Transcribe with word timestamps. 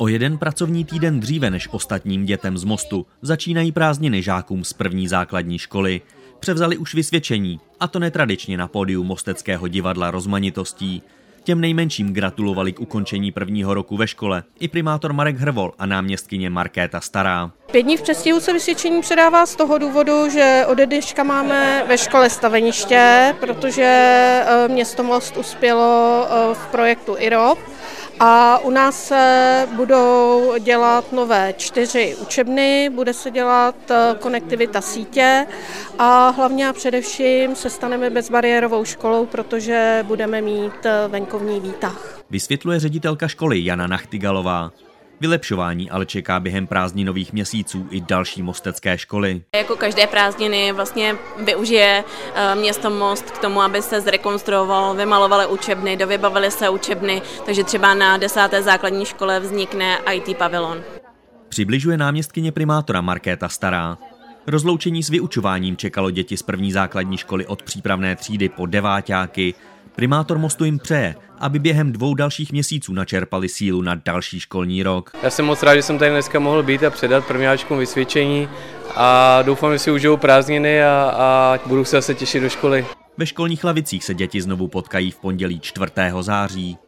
O 0.00 0.08
jeden 0.08 0.38
pracovní 0.38 0.84
týden 0.84 1.20
dříve 1.20 1.50
než 1.50 1.68
ostatním 1.70 2.24
dětem 2.24 2.58
z 2.58 2.64
Mostu 2.64 3.06
začínají 3.22 3.72
prázdniny 3.72 4.22
žákům 4.22 4.64
z 4.64 4.72
první 4.72 5.08
základní 5.08 5.58
školy. 5.58 6.00
Převzali 6.40 6.76
už 6.76 6.94
vysvědčení, 6.94 7.60
a 7.80 7.88
to 7.88 7.98
netradičně 7.98 8.56
na 8.56 8.68
pódiu 8.68 9.04
Mosteckého 9.04 9.68
divadla 9.68 10.10
rozmanitostí. 10.10 11.02
Těm 11.44 11.60
nejmenším 11.60 12.12
gratulovali 12.12 12.72
k 12.72 12.80
ukončení 12.80 13.32
prvního 13.32 13.74
roku 13.74 13.96
ve 13.96 14.06
škole 14.06 14.42
i 14.60 14.68
primátor 14.68 15.12
Marek 15.12 15.36
Hrvol 15.36 15.72
a 15.78 15.86
náměstkyně 15.86 16.50
Markéta 16.50 17.00
Stará. 17.00 17.50
Pět 17.72 17.82
dní 17.82 17.96
v 17.96 18.02
předstihu 18.02 18.40
se 18.40 18.52
vysvědčení 18.52 19.00
předává 19.00 19.46
z 19.46 19.56
toho 19.56 19.78
důvodu, 19.78 20.30
že 20.30 20.64
ode 20.68 20.86
dneška 20.86 21.22
máme 21.22 21.84
ve 21.88 21.98
škole 21.98 22.30
staveniště, 22.30 23.34
protože 23.40 23.82
eh, 24.46 24.68
město 24.68 25.02
Most 25.02 25.36
uspělo 25.36 26.26
eh, 26.30 26.54
v 26.54 26.66
projektu 26.66 27.16
IROP 27.18 27.58
a 28.22 28.58
u 28.58 28.70
nás 28.70 29.04
se 29.04 29.68
budou 29.76 30.52
dělat 30.58 31.12
nové 31.12 31.54
čtyři 31.56 32.16
učebny, 32.22 32.90
bude 32.94 33.14
se 33.14 33.30
dělat 33.30 33.74
eh, 33.90 34.14
konektivita 34.20 34.80
sítě 34.80 35.46
a 35.98 36.28
hlavně 36.28 36.68
a 36.68 36.72
především 36.72 37.56
se 37.56 37.70
staneme 37.70 38.10
bezbariérovou 38.10 38.84
školou, 38.84 39.26
protože 39.26 40.04
budeme 40.06 40.40
mít 40.40 40.86
venkovní 41.08 41.60
výtah. 41.60 42.20
Vysvětluje 42.30 42.80
ředitelka 42.80 43.28
školy 43.28 43.64
Jana 43.64 43.86
Nachtigalová. 43.86 44.70
Vylepšování 45.20 45.90
ale 45.90 46.06
čeká 46.06 46.40
během 46.40 46.66
prázdninových 46.66 47.32
měsíců 47.32 47.86
i 47.90 48.00
další 48.00 48.42
mostecké 48.42 48.98
školy. 48.98 49.42
Jako 49.56 49.76
každé 49.76 50.06
prázdniny 50.06 50.72
vlastně 50.72 51.16
využije 51.44 52.04
eh, 52.34 52.54
město 52.54 52.90
Most 52.90 53.30
k 53.30 53.38
tomu, 53.38 53.62
aby 53.62 53.82
se 53.82 54.00
zrekonstruoval, 54.00 54.94
vymalovaly 54.94 55.46
učebny, 55.46 55.96
dovybavily 55.96 56.50
se 56.50 56.68
učebny, 56.68 57.22
takže 57.46 57.64
třeba 57.64 57.94
na 57.94 58.16
desáté 58.16 58.62
základní 58.62 59.04
škole 59.04 59.40
vznikne 59.40 59.98
IT 60.12 60.36
pavilon. 60.36 60.82
Přibližuje 61.48 61.96
náměstkyně 61.96 62.52
primátora 62.52 63.00
Markéta 63.00 63.48
Stará. 63.48 63.98
Rozloučení 64.46 65.02
s 65.02 65.08
vyučováním 65.08 65.76
čekalo 65.76 66.10
děti 66.10 66.36
z 66.36 66.42
první 66.42 66.72
základní 66.72 67.16
školy 67.16 67.46
od 67.46 67.62
přípravné 67.62 68.16
třídy 68.16 68.48
po 68.48 68.66
deváťáky. 68.66 69.54
Primátor 69.96 70.38
Mostu 70.38 70.64
jim 70.64 70.78
přeje, 70.78 71.14
aby 71.38 71.58
během 71.58 71.92
dvou 71.92 72.14
dalších 72.14 72.52
měsíců 72.52 72.92
načerpali 72.92 73.48
sílu 73.48 73.82
na 73.82 73.94
další 73.94 74.40
školní 74.40 74.82
rok. 74.82 75.12
Já 75.22 75.30
jsem 75.30 75.44
moc 75.44 75.62
rád, 75.62 75.74
že 75.74 75.82
jsem 75.82 75.98
tady 75.98 76.10
dneska 76.10 76.38
mohl 76.38 76.62
být 76.62 76.82
a 76.82 76.90
předat 76.90 77.26
prvňáčkům 77.26 77.78
vysvědčení 77.78 78.48
a 78.96 79.42
doufám, 79.42 79.72
že 79.72 79.78
si 79.78 79.90
užijou 79.90 80.16
prázdniny 80.16 80.84
a, 80.84 81.14
a 81.16 81.58
budou 81.66 81.84
se 81.84 81.96
zase 81.96 82.14
těšit 82.14 82.42
do 82.42 82.48
školy. 82.48 82.86
Ve 83.18 83.26
školních 83.26 83.64
lavicích 83.64 84.04
se 84.04 84.14
děti 84.14 84.42
znovu 84.42 84.68
potkají 84.68 85.10
v 85.10 85.18
pondělí 85.18 85.60
4. 85.60 85.92
září. 86.20 86.78